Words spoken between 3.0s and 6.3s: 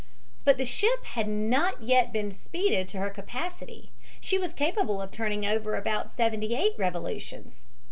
capacity she was capable of turning over about